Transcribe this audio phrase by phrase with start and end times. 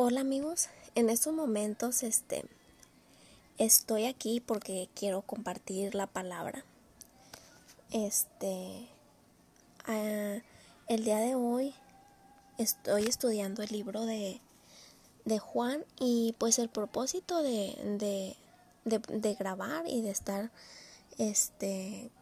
[0.00, 2.44] Hola amigos, en estos momentos este
[3.58, 6.64] estoy aquí porque quiero compartir la palabra.
[7.90, 8.86] Este
[9.86, 10.36] ah,
[10.86, 11.74] el día de hoy
[12.58, 14.40] estoy estudiando el libro de,
[15.24, 18.36] de Juan y pues el propósito de,
[18.84, 20.52] de, de, grabar y de estar
[21.18, 22.12] este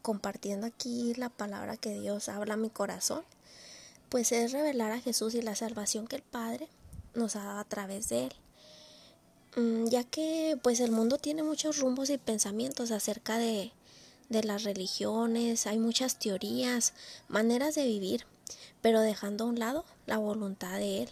[0.00, 3.22] compartiendo aquí la palabra que Dios habla a mi corazón,
[4.08, 6.70] pues es revelar a Jesús y la salvación que el Padre
[7.14, 8.32] nos ha dado a través de él.
[9.56, 13.72] Mm, ya que pues el mundo tiene muchos rumbos y pensamientos acerca de,
[14.28, 16.94] de las religiones, hay muchas teorías,
[17.28, 18.26] maneras de vivir,
[18.80, 21.08] pero dejando a un lado la voluntad de él.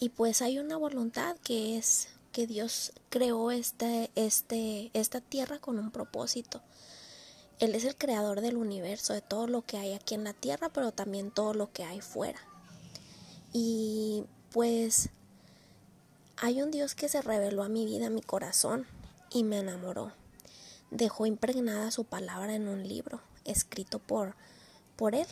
[0.00, 5.78] Y pues hay una voluntad que es que Dios creó este, este, esta tierra con
[5.78, 6.62] un propósito.
[7.60, 10.68] Él es el creador del universo, de todo lo que hay aquí en la tierra,
[10.68, 12.40] pero también todo lo que hay fuera.
[13.52, 15.08] Y pues
[16.36, 18.86] hay un Dios que se reveló a mi vida, a mi corazón,
[19.28, 20.12] y me enamoró.
[20.92, 24.36] Dejó impregnada su palabra en un libro escrito por,
[24.94, 25.26] por él.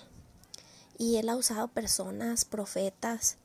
[0.98, 3.36] Y él ha usado personas, profetas,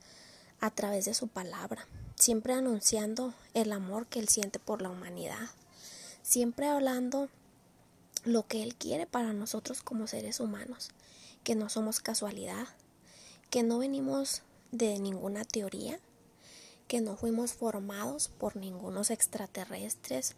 [0.61, 5.51] a través de su palabra, siempre anunciando el amor que él siente por la humanidad,
[6.23, 7.29] siempre hablando
[8.25, 10.89] lo que él quiere para nosotros como seres humanos,
[11.43, 12.67] que no somos casualidad,
[13.51, 14.41] que no venimos
[14.71, 15.99] de ninguna teoría,
[16.87, 20.35] que no fuimos formados por ningunos extraterrestres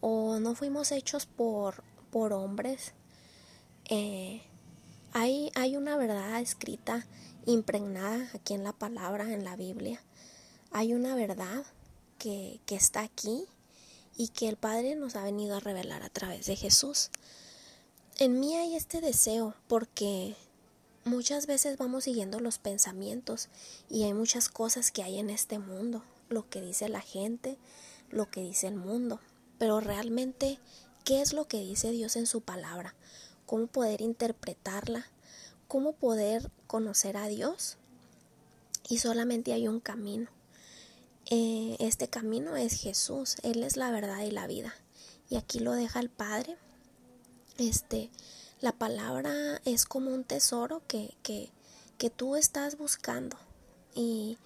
[0.00, 2.92] o no fuimos hechos por, por hombres.
[3.88, 4.42] Eh,
[5.12, 7.06] hay, hay una verdad escrita,
[7.46, 10.00] impregnada aquí en la palabra, en la Biblia.
[10.70, 11.64] Hay una verdad
[12.18, 13.44] que, que está aquí
[14.16, 17.10] y que el Padre nos ha venido a revelar a través de Jesús.
[18.18, 20.36] En mí hay este deseo porque
[21.04, 23.48] Muchas veces vamos siguiendo los pensamientos
[23.88, 27.56] y hay muchas cosas que hay en este mundo, lo que dice la gente,
[28.10, 29.18] lo que dice el mundo,
[29.58, 30.58] pero realmente,
[31.04, 32.94] ¿qué es lo que dice Dios en su palabra?
[33.46, 35.06] ¿Cómo poder interpretarla?
[35.68, 37.78] ¿Cómo poder conocer a Dios?
[38.88, 40.28] Y solamente hay un camino.
[41.30, 44.74] Eh, este camino es Jesús, Él es la verdad y la vida.
[45.30, 46.58] Y aquí lo deja el Padre.
[47.56, 48.10] Este,
[48.60, 51.50] la palabra es como un tesoro que, que,
[51.98, 53.36] que tú estás buscando
[53.94, 54.38] y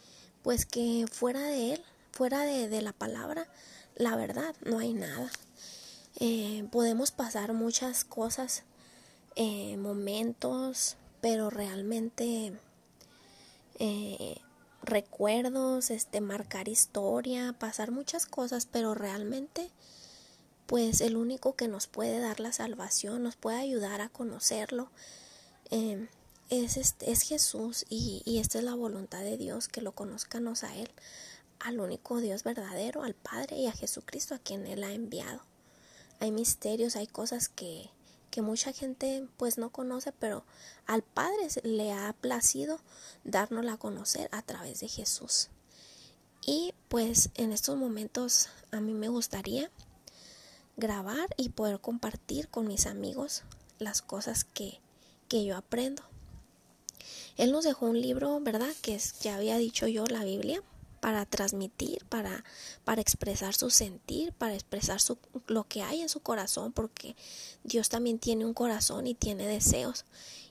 [0.42, 3.48] pues que fuera de él, fuera de, de la palabra,
[3.96, 5.30] la verdad, no hay nada.
[6.20, 8.62] Eh, podemos pasar muchas cosas,
[9.36, 12.52] eh, momentos, pero realmente
[13.80, 14.36] eh,
[14.82, 19.70] recuerdos, este, marcar historia, pasar muchas cosas, pero realmente
[20.66, 24.90] pues el único que nos puede dar la salvación, nos puede ayudar a conocerlo,
[25.70, 26.08] em,
[26.50, 30.76] es, es Jesús y, y, esta es la voluntad de Dios, que lo conozcanos a
[30.76, 30.90] Él,
[31.58, 35.40] al único Dios verdadero, al Padre y a Jesucristo a quien Él ha enviado.
[36.20, 37.90] Hay misterios, hay cosas que,
[38.30, 40.44] que mucha gente pues no conoce, pero
[40.86, 42.80] al Padre le ha placido
[43.24, 45.48] dárnosla a conocer a través de Jesús.
[46.46, 49.70] Y pues en estos momentos a mí me gustaría
[50.76, 53.42] grabar y poder compartir con mis amigos
[53.78, 54.80] las cosas que,
[55.28, 56.02] que yo aprendo.
[57.36, 58.72] Él nos dejó un libro, ¿verdad?
[58.82, 60.62] Que ya había dicho yo, la Biblia,
[61.00, 62.44] para transmitir, para,
[62.84, 65.18] para expresar su sentir, para expresar su,
[65.48, 67.16] lo que hay en su corazón, porque
[67.62, 70.04] Dios también tiene un corazón y tiene deseos.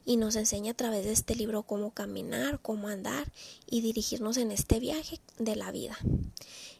[0.05, 3.31] Y nos enseña a través de este libro cómo caminar, cómo andar
[3.66, 5.97] y dirigirnos en este viaje de la vida.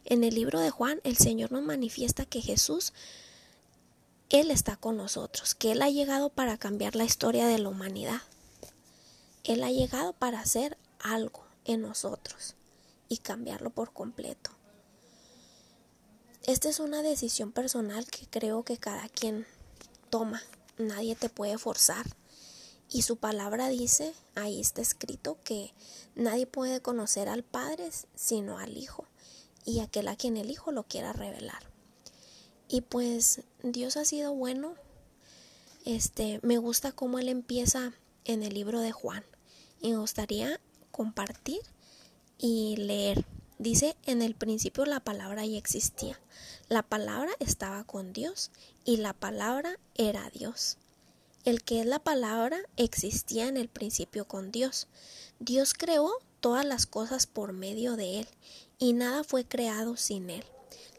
[0.04, 2.92] En el libro de Juan, el Señor nos manifiesta que Jesús
[4.30, 8.22] él está con nosotros, que Él ha llegado para cambiar la historia de la humanidad.
[9.44, 12.54] Él ha llegado para hacer algo en nosotros
[13.08, 14.50] y cambiarlo por completo.
[16.42, 19.46] Esta es una decisión personal que creo que cada quien
[20.10, 20.42] toma.
[20.78, 22.06] Nadie te puede forzar.
[22.90, 25.72] Y su palabra dice, ahí está escrito, que
[26.14, 29.06] nadie puede conocer al Padre sino al Hijo,
[29.64, 31.73] y aquel a quien el Hijo lo quiera revelar.
[32.74, 34.74] Y pues Dios ha sido bueno.
[35.84, 37.92] Este, me gusta cómo él empieza
[38.24, 39.24] en el libro de Juan.
[39.80, 40.58] Y me gustaría
[40.90, 41.60] compartir
[42.36, 43.26] y leer.
[43.60, 46.18] Dice, en el principio la palabra ya existía.
[46.68, 48.50] La palabra estaba con Dios
[48.84, 50.76] y la palabra era Dios.
[51.44, 54.88] El que es la palabra existía en el principio con Dios.
[55.38, 56.10] Dios creó
[56.40, 58.28] todas las cosas por medio de Él
[58.80, 60.44] y nada fue creado sin Él.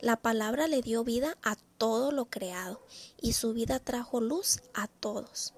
[0.01, 2.85] La palabra le dio vida a todo lo creado
[3.19, 5.53] y su vida trajo luz a todos.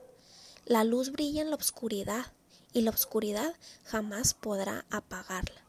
[0.66, 2.34] La luz brilla en la oscuridad
[2.74, 5.68] y la oscuridad jamás podrá apagarla.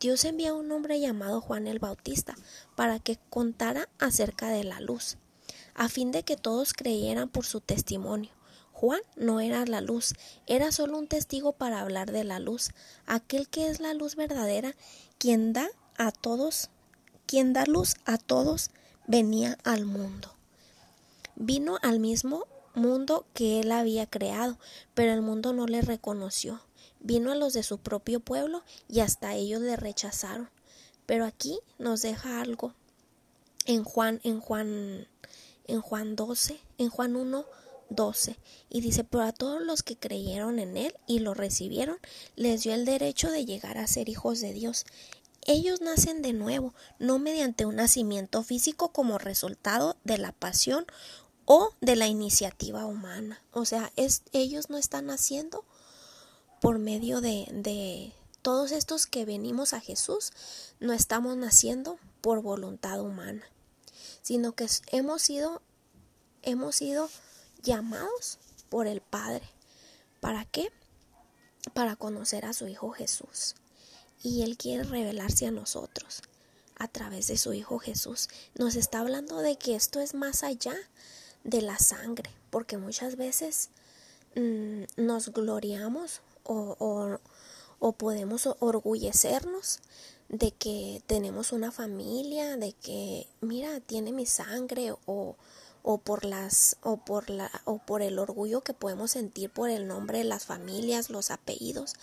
[0.00, 2.36] Dios envía a un hombre llamado Juan el Bautista
[2.76, 5.16] para que contara acerca de la luz,
[5.74, 8.30] a fin de que todos creyeran por su testimonio.
[8.72, 10.14] Juan no era la luz,
[10.46, 12.70] era solo un testigo para hablar de la luz,
[13.06, 14.76] aquel que es la luz verdadera,
[15.18, 16.70] quien da a todos,
[17.28, 18.70] quien da luz a todos,
[19.06, 20.34] venía al mundo.
[21.36, 24.58] Vino al mismo mundo que él había creado,
[24.94, 26.62] pero el mundo no le reconoció.
[27.00, 30.48] Vino a los de su propio pueblo y hasta ellos le rechazaron.
[31.04, 32.72] Pero aquí nos deja algo
[33.66, 35.06] en Juan, en Juan,
[35.66, 37.44] en Juan 12, en Juan 1,
[37.90, 38.38] 12.
[38.70, 41.98] Y dice, pero a todos los que creyeron en Él y lo recibieron,
[42.36, 44.86] les dio el derecho de llegar a ser hijos de Dios.
[45.48, 50.84] Ellos nacen de nuevo, no mediante un nacimiento físico como resultado de la pasión
[51.46, 53.42] o de la iniciativa humana.
[53.52, 53.90] O sea,
[54.32, 55.64] ellos no están naciendo
[56.60, 58.12] por medio de, de
[58.42, 60.34] todos estos que venimos a Jesús,
[60.80, 63.42] no estamos naciendo por voluntad humana,
[64.20, 65.62] sino que hemos sido,
[66.42, 67.08] hemos sido
[67.62, 69.48] llamados por el Padre.
[70.20, 70.70] ¿Para qué?
[71.72, 73.54] Para conocer a su Hijo Jesús.
[74.22, 76.22] Y Él quiere revelarse a nosotros
[76.78, 78.28] a través de su Hijo Jesús.
[78.56, 80.74] Nos está hablando de que esto es más allá
[81.44, 83.70] de la sangre, porque muchas veces
[84.36, 87.18] mm, nos gloriamos o,
[87.78, 89.80] o, podemos orgullecernos
[90.28, 95.36] de que tenemos una familia, de que, mira, tiene mi sangre o,
[95.90, 99.88] o por las o por la o por el orgullo que podemos sentir por el
[99.88, 101.94] nombre de las familias, los apellidos,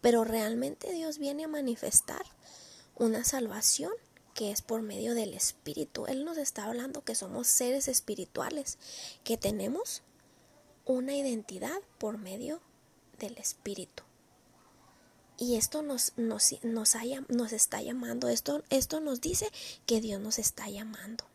[0.00, 2.24] pero realmente Dios viene a manifestar
[2.94, 3.90] una salvación
[4.32, 6.06] que es por medio del espíritu.
[6.06, 8.78] Él nos está hablando que somos seres espirituales,
[9.24, 10.04] que tenemos
[10.84, 12.60] una identidad por medio
[13.18, 14.04] del Espíritu.
[15.36, 16.94] Y esto nos, nos, nos,
[17.28, 19.50] nos está llamando, esto, esto nos dice
[19.84, 21.31] que Dios nos está llamando.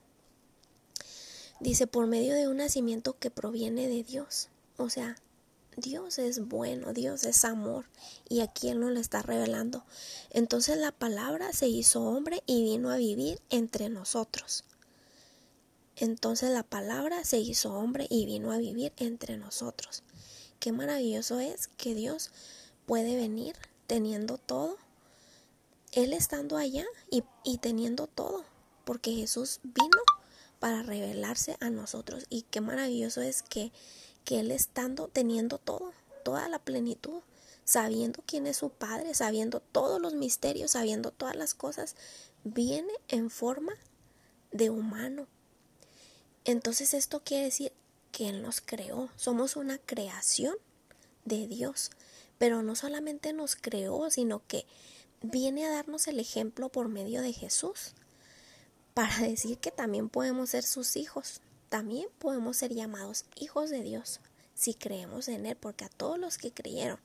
[1.59, 4.49] Dice, por medio de un nacimiento que proviene de Dios.
[4.77, 5.15] O sea,
[5.75, 7.85] Dios es bueno, Dios es amor
[8.27, 9.85] y aquí Él nos lo está revelando.
[10.31, 14.63] Entonces la palabra se hizo hombre y vino a vivir entre nosotros.
[15.95, 20.03] Entonces la palabra se hizo hombre y vino a vivir entre nosotros.
[20.59, 22.31] Qué maravilloso es que Dios
[22.87, 23.55] puede venir
[23.85, 24.77] teniendo todo,
[25.91, 28.45] Él estando allá y, teniendo todo,
[28.83, 30.01] porque Jesús vino
[30.59, 32.25] para revelarse a nosotros.
[32.29, 33.71] Y qué maravilloso es que,
[34.23, 35.93] que Él estando teniendo todo,
[36.23, 37.21] toda la plenitud,
[37.63, 41.95] sabiendo quién es su Padre, sabiendo todos los misterios, sabiendo todas las cosas,
[42.43, 43.73] viene en forma
[44.51, 45.27] de humano.
[46.45, 47.73] Entonces esto quiere decir
[48.11, 49.09] que Él nos creó.
[49.17, 50.55] Somos una creación
[51.25, 51.91] de Dios.
[52.37, 54.65] Pero no solamente nos creó, sino que
[55.21, 57.93] viene a darnos el ejemplo por medio de Jesús.
[58.97, 61.41] Para decir que también podemos ser sus hijos.
[61.69, 64.21] También podemos ser llamados hijos de Dios
[64.55, 66.99] si creemos en Él, porque a todos los que creyeron,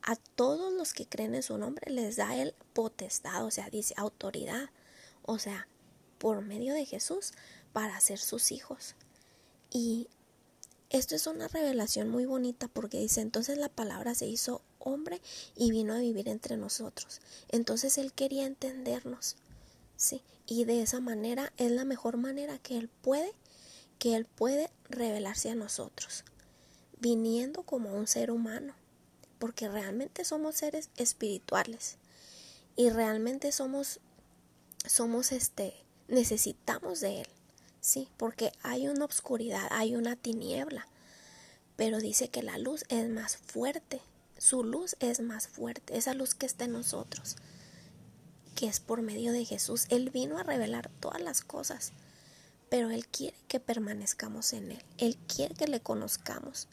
[0.00, 3.92] a todos los que creen en su nombre, les da el potestad, o sea, dice
[3.98, 4.70] autoridad,
[5.26, 5.68] o sea,
[6.16, 7.34] por medio de Jesús,
[7.74, 8.94] para ser sus hijos.
[9.70, 10.08] Y
[10.88, 15.20] esto es una revelación muy bonita porque dice, entonces la palabra se hizo hombre
[15.54, 17.20] y vino a vivir entre nosotros.
[17.50, 19.36] Entonces él quería entendernos,
[19.96, 20.22] ¿sí?
[20.46, 23.32] Y de esa manera es la mejor manera que él puede,
[23.98, 26.24] que él puede revelarse a nosotros,
[27.00, 28.74] viniendo como un ser humano,
[29.38, 31.96] porque realmente somos seres espirituales
[32.76, 34.00] y realmente somos,
[34.86, 35.74] somos este,
[36.08, 37.28] necesitamos de él.
[37.80, 40.88] Sí, porque hay una oscuridad, hay una tiniebla.
[41.76, 44.00] Pero dice que la luz es más fuerte.
[44.38, 45.96] Su luz es más fuerte.
[45.96, 47.36] Esa luz que está en nosotros.
[48.56, 49.86] Que es por medio de Jesús.
[49.90, 51.92] Él vino a revelar todas las cosas.
[52.68, 54.82] Pero Él quiere que permanezcamos en Él.
[54.98, 56.66] Él quiere que le conozcamos.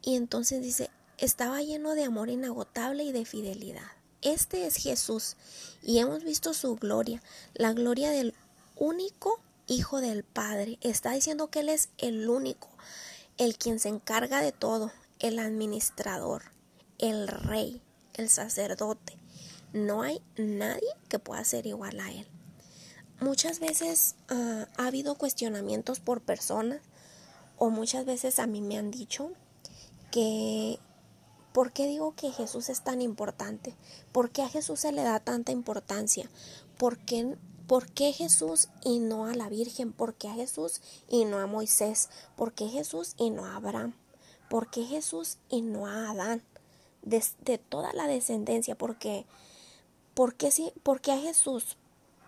[0.00, 3.90] Y entonces dice, estaba lleno de amor inagotable y de fidelidad.
[4.22, 5.36] Este es Jesús.
[5.82, 7.22] Y hemos visto su gloria.
[7.52, 8.34] La gloria del
[8.76, 10.78] único hijo del Padre.
[10.80, 12.68] Está diciendo que Él es el único,
[13.38, 16.42] el quien se encarga de todo, el administrador,
[16.98, 17.80] el rey,
[18.14, 19.21] el sacerdote.
[19.72, 22.26] No hay nadie que pueda ser igual a Él.
[23.20, 26.80] Muchas veces ah, ha habido cuestionamientos por personas
[27.56, 29.30] o muchas veces a mí me han dicho
[30.10, 30.78] que
[31.52, 33.74] ¿por qué digo que Jesús es tan importante?
[34.10, 36.28] ¿Por qué a Jesús se le da tanta importancia?
[36.76, 37.36] ¿Por qué
[37.66, 39.92] ¿Por qué Jesús y no a la Virgen?
[39.92, 42.10] ¿Por qué a Jesús y no a Moisés?
[42.36, 43.94] ¿Por qué Jesús y no a Abraham?
[44.50, 46.42] ¿Por qué Jesús y no a Adán?
[47.02, 47.22] De,
[47.56, 49.24] toda la descendencia, porque
[50.14, 51.76] ¿Por qué, sí, ¿Por qué a Jesús?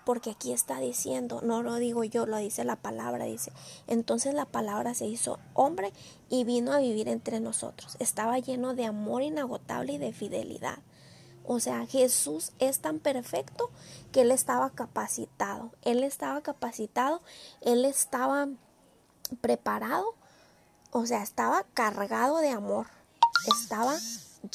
[0.05, 3.53] Porque aquí está diciendo, no lo digo yo, lo dice la palabra, dice.
[3.87, 5.93] Entonces la palabra se hizo hombre
[6.29, 7.97] y vino a vivir entre nosotros.
[8.01, 10.79] Estaba lleno de amor inagotable y de fidelidad.
[11.47, 13.71] O sea, Jesús es tan perfecto
[14.13, 15.73] que Él estaba capacitado.
[15.83, 17.21] Él estaba capacitado,
[17.61, 18.49] Él estaba
[19.43, 20.15] preparado,
[20.91, 22.87] o sea, estaba cargado de amor.
[23.61, 23.95] Estaba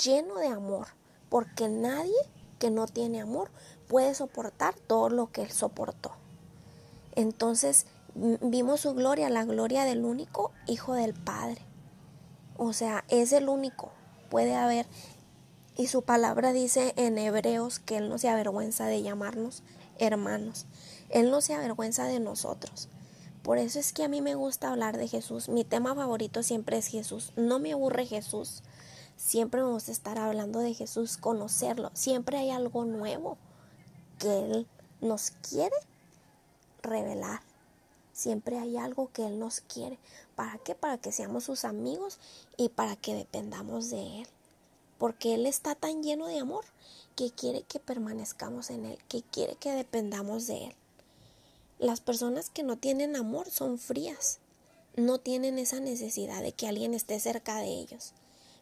[0.03, 0.87] lleno de amor.
[1.29, 2.15] Porque nadie
[2.59, 3.49] que no tiene amor
[3.87, 6.11] puede soportar todo lo que Él soportó.
[7.15, 11.61] Entonces vimos su gloria, la gloria del único Hijo del Padre.
[12.57, 13.91] O sea, es el único.
[14.29, 14.85] Puede haber
[15.79, 19.63] y su palabra dice en Hebreos que Él no se avergüenza de llamarnos
[19.97, 20.65] hermanos.
[21.09, 22.89] Él no se avergüenza de nosotros.
[23.43, 25.47] Por eso es que a mí me gusta hablar de Jesús.
[25.47, 27.31] Mi tema favorito siempre es Jesús.
[27.37, 28.61] No me aburre Jesús.
[29.19, 31.91] Siempre me gusta estar hablando de Jesús, conocerlo.
[31.93, 33.37] Siempre hay algo nuevo
[34.17, 34.67] que Él
[35.01, 35.75] nos quiere
[36.81, 37.41] revelar.
[38.13, 39.99] Siempre hay algo que Él nos quiere.
[40.35, 40.73] ¿Para qué?
[40.73, 42.17] Para que seamos sus amigos
[42.57, 44.27] y para que dependamos de Él
[44.99, 46.65] porque Él está tan lleno de amor
[47.15, 50.75] que quiere que permanezcamos en Él, que quiere que dependamos de Él.
[51.79, 54.39] Las personas que no tienen amor son frías,
[54.95, 58.13] no tienen esa necesidad de que alguien esté cerca de ellos.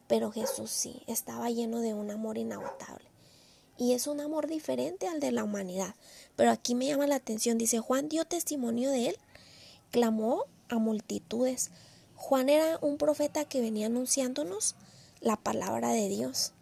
[0.08, 3.06] Pero Jesús sí, estaba lleno de un amor inagotable.
[3.78, 5.96] Y es un amor diferente al de la humanidad.
[6.36, 9.18] Pero aquí me llama la atención, dice Juan dio testimonio de él,
[9.92, 11.72] clamó a multitudes.
[12.16, 14.76] Juan era un profeta que venía anunciándonos
[15.22, 16.54] la palabra de Dios.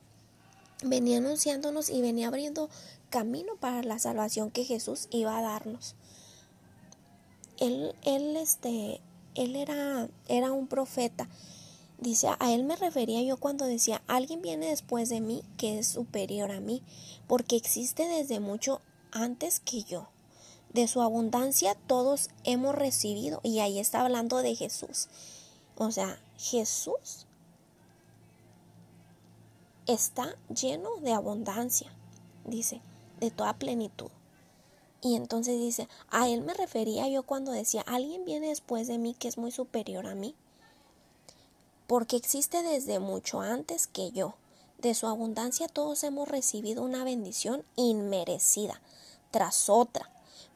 [0.83, 2.69] Venía anunciándonos y venía abriendo
[3.09, 5.95] camino para la salvación que Jesús iba a darnos.
[7.57, 8.99] Él, él, este,
[9.35, 11.29] él era, era un profeta.
[11.97, 15.87] Dice, a él me refería yo cuando decía, alguien viene después de mí que es
[15.87, 16.83] superior a mí,
[17.27, 20.09] porque existe desde mucho antes que yo.
[20.73, 25.07] De su abundancia todos hemos recibido, y ahí está hablando de Jesús.
[25.77, 27.27] O sea, Jesús
[29.87, 31.93] está lleno de abundancia,
[32.43, 32.81] dice,
[33.19, 34.09] de toda plenitud.
[35.01, 39.13] Y entonces dice, a él me refería yo cuando decía, alguien viene después de mí
[39.13, 40.35] que es muy superior a mí,
[41.87, 44.35] porque existe desde mucho antes que yo.
[44.79, 48.81] De su abundancia todos hemos recibido una bendición inmerecida,
[49.31, 50.09] tras otra,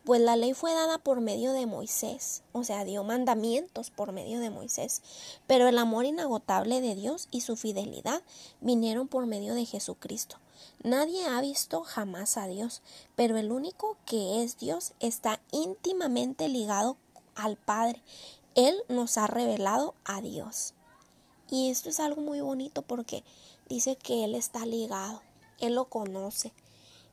[0.05, 4.39] pues la ley fue dada por medio de Moisés, o sea, dio mandamientos por medio
[4.39, 5.01] de Moisés,
[5.45, 8.23] pero el amor inagotable de Dios y su fidelidad
[8.61, 10.37] vinieron por medio de Jesucristo.
[10.83, 12.81] Nadie ha visto jamás a Dios,
[13.15, 16.97] pero el único que es Dios está íntimamente ligado
[17.35, 18.01] al Padre.
[18.55, 20.73] Él nos ha revelado a Dios.
[21.49, 23.23] Y esto es algo muy bonito porque
[23.67, 25.21] dice que Él está ligado,
[25.59, 26.53] Él lo conoce,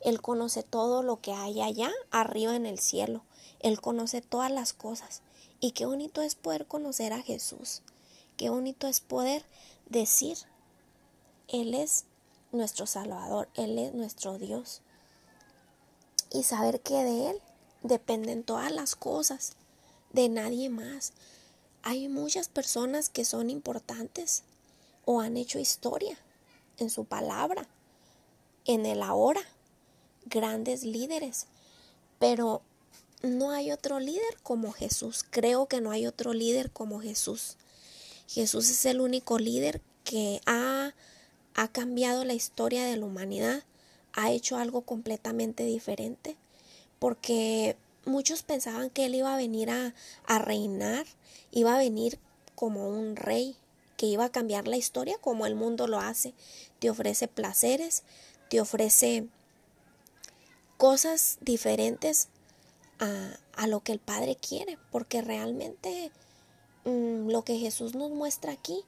[0.01, 3.25] él conoce todo lo que hay allá, arriba en el cielo.
[3.61, 5.23] Él conoce todas las cosas.
[5.61, 7.83] Y qué bonito es poder conocer a Jesús.
[8.37, 9.45] Qué bonito es poder
[9.89, 10.37] decir,
[11.49, 12.05] Él es
[12.53, 14.83] nuestro Salvador, Él es nuestro Dios.
[16.31, 17.41] Y saber que de Él
[17.83, 19.55] dependen todas las cosas,
[20.13, 21.15] de nadie más.
[21.89, 24.43] Hay muchas personas que son importantes
[25.05, 26.19] o han hecho historia
[26.79, 27.69] en su palabra,
[28.65, 29.41] en el ahora
[30.25, 31.47] grandes líderes,
[32.19, 32.61] pero
[33.23, 35.25] no hay otro líder como Jesús.
[35.31, 37.57] Creo que no hay otro líder como Jesús.
[38.27, 40.93] Jesús es el único líder que ha,
[41.55, 43.63] ha cambiado la historia de la humanidad,
[44.13, 46.37] ha hecho algo completamente diferente,
[46.99, 51.07] porque muchos pensaban que él iba a venir a, reinar,
[51.51, 52.19] iba a venir
[52.55, 53.57] como un rey,
[53.97, 56.35] que iba a cambiar la historia como el mundo lo hace.
[56.79, 58.03] Te ofrece placeres,
[58.49, 59.27] te ofrece
[60.77, 62.29] cosas diferentes
[62.99, 66.11] a, a lo que el Padre quiere, porque realmente
[66.85, 68.85] mm, lo que Jesús nos muestra aquí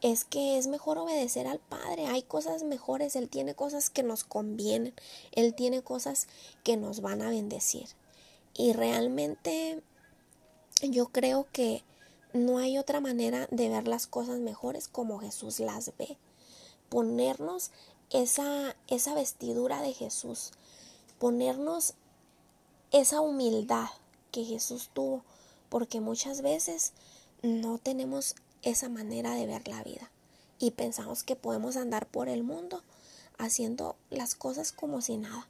[0.00, 2.06] es que es mejor obedecer al Padre.
[2.06, 4.94] Hay cosas mejores, Él tiene cosas que nos convienen,
[5.32, 6.28] Él tiene cosas
[6.62, 7.86] que nos van a bendecir.
[8.58, 9.82] Y realmente
[10.82, 11.84] yo creo que
[12.32, 16.18] no hay otra manera de ver las cosas mejores como Jesús las ve.
[16.90, 17.70] Ponernos
[18.10, 20.50] esa, esa vestidura de Jesús,
[21.20, 21.94] ponernos
[22.90, 23.88] esa humildad
[24.32, 25.22] que Jesús tuvo,
[25.68, 26.92] porque muchas veces
[27.42, 30.10] no tenemos esa manera de ver la vida
[30.58, 32.82] y pensamos que podemos andar por el mundo
[33.38, 35.46] haciendo las cosas como si nada,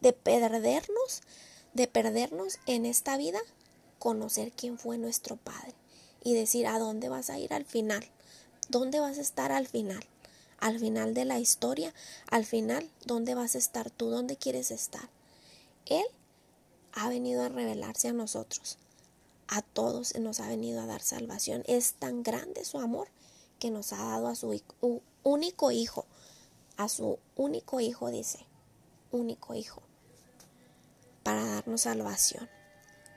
[0.00, 1.22] de perdernos,
[1.74, 3.40] de perdernos en esta vida,
[3.98, 5.74] conocer quién fue nuestro Padre
[6.22, 8.04] y decir a dónde vas a ir al final,
[8.68, 10.04] dónde vas a estar al final,
[10.58, 11.92] al final de la historia,
[12.30, 14.10] al final, ¿dónde vas a estar tú?
[14.10, 15.08] ¿Dónde quieres estar?
[15.86, 16.06] Él
[16.92, 18.78] ha venido a revelarse a nosotros.
[19.48, 21.62] A todos nos ha venido a dar salvación.
[21.66, 23.08] Es tan grande su amor
[23.58, 24.62] que nos ha dado a su
[25.22, 26.06] único hijo.
[26.76, 28.46] A su único hijo, dice.
[29.10, 29.82] Único hijo.
[31.22, 32.48] Para darnos salvación.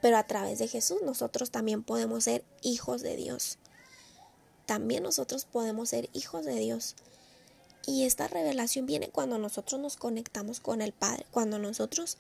[0.02, 3.58] Pero a través de Jesús nosotros también podemos ser hijos de Dios.
[4.66, 6.96] También nosotros podemos ser hijos de Dios.
[7.88, 12.18] Y esta revelación viene cuando nosotros nos conectamos con el Padre, cuando nosotros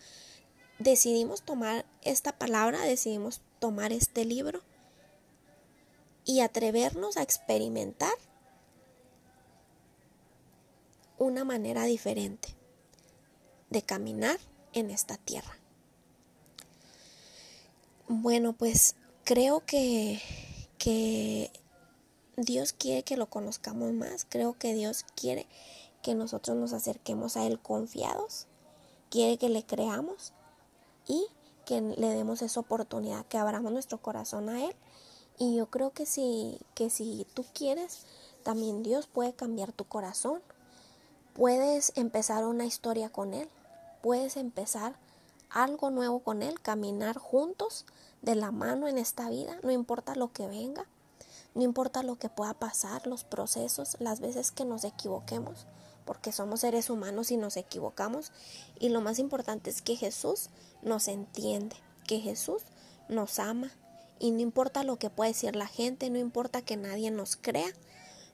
[0.77, 4.61] decidimos tomar esta palabra, decidimos tomar este libro
[6.23, 8.13] y atrevernos a experimentar
[11.17, 12.49] una manera diferente
[13.69, 14.37] de caminar
[14.73, 15.57] en esta tierra.
[18.07, 20.21] Bueno, pues creo que,
[20.77, 21.51] que
[22.37, 25.47] Dios quiere que lo conozcamos más, creo que Dios quiere
[26.03, 28.45] que nosotros nos acerquemos a Él confiados,
[29.09, 30.33] quiere que le creamos
[31.07, 31.25] y
[31.65, 34.75] que le demos esa oportunidad, que abramos nuestro corazón a Él.
[35.39, 38.05] Y yo creo que si, que si tú quieres,
[38.43, 40.41] también Dios puede cambiar tu corazón.
[41.33, 43.49] Puedes empezar una historia con Él.
[44.01, 44.95] Puedes empezar
[45.55, 47.85] algo nuevo con Él, caminar juntos
[48.21, 50.85] de la mano en esta vida, no importa lo que venga,
[51.55, 55.65] no importa lo que pueda pasar, los procesos, las veces que nos equivoquemos,
[56.03, 58.33] porque somos seres humanos y nos equivocamos.
[58.79, 60.49] Y lo más importante es que Jesús
[60.81, 62.63] nos entiende, que Jesús
[63.07, 63.71] nos ama.
[64.19, 67.71] Y no importa lo que pueda decir la gente, no importa que nadie nos crea,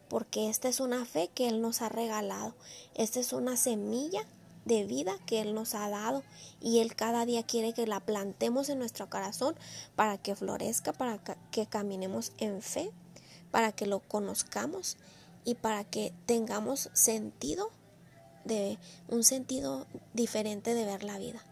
[0.10, 2.56] porque esta es una fe que Él nos ha regalado.
[2.96, 4.26] Esta es una semilla
[4.66, 6.24] de vida que Él nos ha dado
[6.60, 9.56] y Él cada día quiere que la plantemos en nuestro corazón
[9.96, 11.20] para que florezca, para
[11.52, 12.92] que caminemos en fe,
[13.50, 14.98] para que lo conozcamos
[15.44, 17.70] y para que tengamos sentido
[18.46, 18.78] de
[19.08, 21.44] un sentido diferente de ver la vida,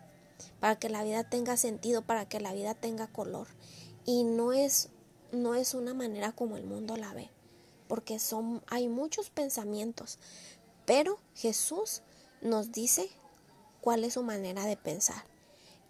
[0.60, 3.48] para que la vida tenga sentido, para que la vida tenga color.
[4.06, 4.89] Y no es
[5.32, 7.30] no es una manera como el mundo la ve,
[7.88, 10.17] porque son hay muchos pensamientos,
[10.86, 12.02] pero Jesús
[12.41, 13.10] nos dice
[13.82, 15.23] cuál es su manera de pensar,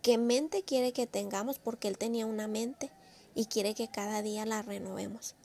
[0.02, 2.90] qué mente quiere que tengamos porque él tenía una mente
[3.36, 5.36] y quiere que cada día la renovemos.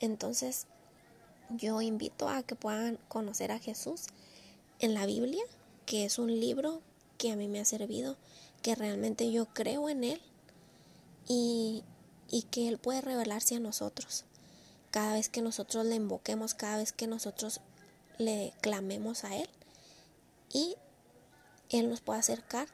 [0.00, 0.66] Entonces,
[1.50, 4.06] yo invito a que puedan conocer a Jesús
[4.80, 5.42] en la Biblia,
[5.86, 6.80] que es un libro
[7.16, 8.16] que a mí me ha servido,
[8.62, 10.20] que realmente yo creo en Él
[11.26, 11.82] y,
[12.30, 14.24] y que Él puede revelarse a nosotros.
[14.90, 17.60] Cada vez que nosotros le invoquemos, cada vez que nosotros
[18.18, 19.48] le clamemos a Él
[20.52, 20.76] y
[21.70, 22.68] Él nos puede acercar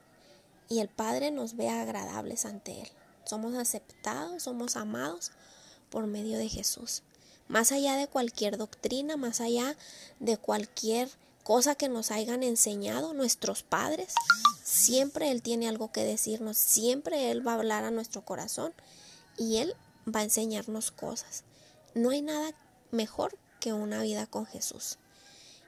[0.68, 2.88] y el Padre nos vea agradables ante Él.
[3.24, 5.32] Somos aceptados, somos amados
[5.90, 7.02] por medio de Jesús
[7.48, 9.76] más allá de cualquier doctrina, más allá
[10.20, 11.10] de cualquier
[11.42, 14.14] cosa que nos hayan enseñado nuestros padres,
[14.62, 18.72] siempre Él tiene algo que decirnos, siempre Él va a hablar a nuestro corazón
[19.36, 19.74] y Él
[20.12, 21.44] va a enseñarnos cosas.
[21.94, 22.52] No hay nada
[22.90, 24.98] mejor que una vida con Jesús.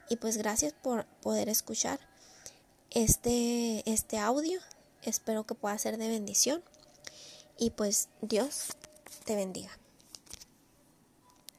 [0.08, 1.98] Y pues gracias por poder escuchar
[2.90, 4.60] este, este audio.
[5.02, 6.62] Espero que pueda ser de bendición.
[7.58, 8.68] Y pues Dios
[9.24, 9.70] te bendiga.